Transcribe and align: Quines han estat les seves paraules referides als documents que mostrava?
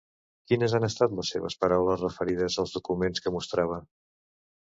Quines 0.51 0.73
han 0.77 0.85
estat 0.85 1.11
les 1.17 1.31
seves 1.33 1.57
paraules 1.65 2.01
referides 2.05 2.57
als 2.63 2.73
documents 2.79 3.25
que 3.27 3.35
mostrava? 3.39 3.81